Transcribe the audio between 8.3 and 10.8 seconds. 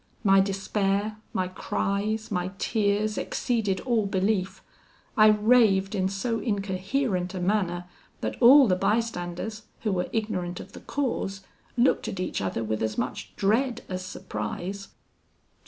all the bystanders, who were ignorant of the